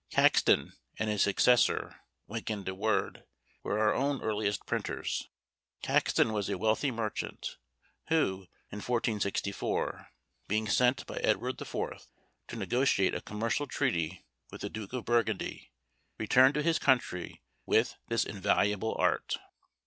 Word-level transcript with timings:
Caxton 0.09 0.73
and 0.97 1.11
his 1.11 1.21
successor 1.21 2.01
Wynkyn 2.27 2.63
de 2.63 2.73
Worde 2.73 3.23
were 3.61 3.77
our 3.77 3.93
own 3.93 4.19
earliest 4.19 4.65
printers. 4.65 5.29
Caxton 5.83 6.33
was 6.33 6.49
a 6.49 6.57
wealthy 6.57 6.89
merchant, 6.89 7.57
who, 8.07 8.47
in 8.71 8.79
1464, 8.79 10.07
being 10.47 10.67
sent 10.67 11.05
by 11.05 11.17
Edward 11.17 11.61
IV. 11.61 12.07
to 12.47 12.55
negotiate 12.55 13.13
a 13.13 13.21
commercial 13.21 13.67
treaty 13.67 14.25
with 14.49 14.61
the 14.61 14.71
Duke 14.71 14.91
of 14.93 15.05
Burgundy, 15.05 15.71
returned 16.17 16.55
to 16.55 16.63
his 16.63 16.79
country 16.79 17.43
with 17.67 17.95
this 18.07 18.25
invaluable 18.25 18.95
art. 18.97 19.37